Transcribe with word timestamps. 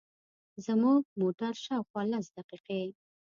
زموږ 0.65 1.01
موټر 1.21 1.53
شاوخوا 1.65 2.03
لس 2.11 2.25
دقیقې. 2.37 2.83